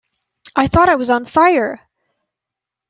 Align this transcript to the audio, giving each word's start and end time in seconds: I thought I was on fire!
I 0.55 0.65
thought 0.65 0.89
I 0.89 0.95
was 0.95 1.11
on 1.11 1.25
fire! 1.25 1.79